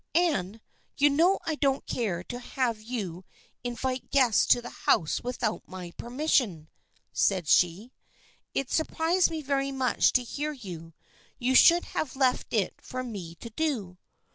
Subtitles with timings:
[0.15, 0.61] "Anne,
[0.97, 3.23] you know I don't care to have you
[3.63, 6.69] in vite guests to the house without my permission,"
[7.13, 7.91] said she."
[8.55, 10.95] It surprised me very much to hear you.
[11.37, 13.99] You should have left it for me to do."